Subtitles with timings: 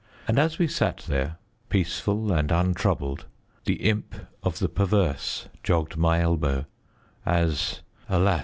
[0.27, 1.37] And as we sat there,
[1.69, 3.27] peaceful and untroubled,
[3.65, 6.65] the Imp of the Perverse jogged my elbow,
[7.23, 8.39] as, alas!